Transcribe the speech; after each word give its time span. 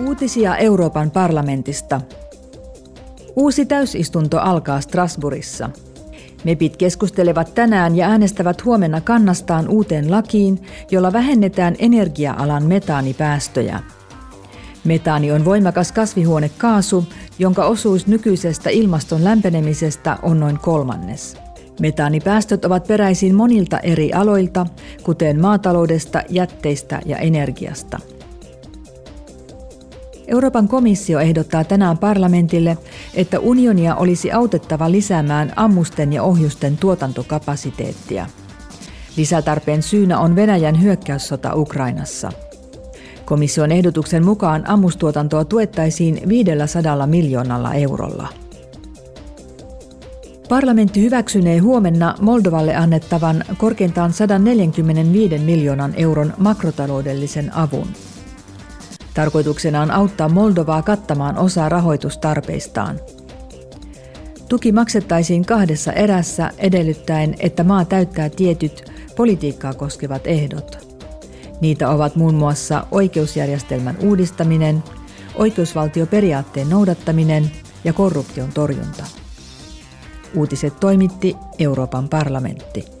Uutisia 0.00 0.56
Euroopan 0.56 1.10
parlamentista. 1.10 2.00
Uusi 3.36 3.66
täysistunto 3.66 4.38
alkaa 4.38 4.80
Strasbourgissa. 4.80 5.70
MEPit 6.44 6.76
keskustelevat 6.76 7.54
tänään 7.54 7.96
ja 7.96 8.08
äänestävät 8.08 8.64
huomenna 8.64 9.00
kannastaan 9.00 9.68
uuteen 9.68 10.10
lakiin, 10.10 10.62
jolla 10.90 11.12
vähennetään 11.12 11.76
energia-alan 11.78 12.62
metaanipäästöjä. 12.62 13.80
Metaani 14.84 15.32
on 15.32 15.44
voimakas 15.44 15.92
kasvihuonekaasu, 15.92 17.04
jonka 17.38 17.64
osuus 17.64 18.06
nykyisestä 18.06 18.70
ilmaston 18.70 19.24
lämpenemisestä 19.24 20.18
on 20.22 20.40
noin 20.40 20.58
kolmannes. 20.58 21.36
Metaanipäästöt 21.80 22.64
ovat 22.64 22.86
peräisin 22.86 23.34
monilta 23.34 23.78
eri 23.78 24.12
aloilta, 24.12 24.66
kuten 25.02 25.40
maataloudesta, 25.40 26.22
jätteistä 26.28 27.00
ja 27.06 27.18
energiasta. 27.18 27.98
Euroopan 30.26 30.68
komissio 30.68 31.20
ehdottaa 31.20 31.64
tänään 31.64 31.98
parlamentille, 31.98 32.78
että 33.14 33.40
unionia 33.40 33.94
olisi 33.96 34.32
autettava 34.32 34.90
lisäämään 34.90 35.52
ammusten 35.56 36.12
ja 36.12 36.22
ohjusten 36.22 36.76
tuotantokapasiteettia. 36.76 38.26
Lisätarpeen 39.16 39.82
syynä 39.82 40.18
on 40.18 40.36
Venäjän 40.36 40.82
hyökkäyssota 40.82 41.54
Ukrainassa. 41.54 42.32
Komission 43.24 43.72
ehdotuksen 43.72 44.24
mukaan 44.24 44.68
ammustuotantoa 44.68 45.44
tuettaisiin 45.44 46.20
500 46.28 47.06
miljoonalla 47.06 47.74
eurolla. 47.74 48.28
Parlamentti 50.48 51.02
hyväksynee 51.02 51.58
huomenna 51.58 52.14
Moldovalle 52.20 52.76
annettavan 52.76 53.44
korkeintaan 53.58 54.12
145 54.12 55.38
miljoonan 55.38 55.94
euron 55.96 56.34
makrotaloudellisen 56.38 57.54
avun. 57.54 57.86
Tarkoituksena 59.16 59.82
on 59.82 59.90
auttaa 59.90 60.28
Moldovaa 60.28 60.82
kattamaan 60.82 61.38
osa 61.38 61.68
rahoitustarpeistaan. 61.68 63.00
Tuki 64.48 64.72
maksettaisiin 64.72 65.44
kahdessa 65.46 65.92
erässä 65.92 66.50
edellyttäen, 66.58 67.34
että 67.38 67.64
maa 67.64 67.84
täyttää 67.84 68.28
tietyt 68.28 68.92
politiikkaa 69.16 69.74
koskevat 69.74 70.26
ehdot. 70.26 70.96
Niitä 71.60 71.90
ovat 71.90 72.16
muun 72.16 72.34
muassa 72.34 72.86
oikeusjärjestelmän 72.90 73.96
uudistaminen, 74.02 74.82
oikeusvaltioperiaatteen 75.34 76.70
noudattaminen 76.70 77.50
ja 77.84 77.92
korruption 77.92 78.52
torjunta. 78.52 79.04
Uutiset 80.34 80.80
toimitti 80.80 81.36
Euroopan 81.58 82.08
parlamentti. 82.08 82.95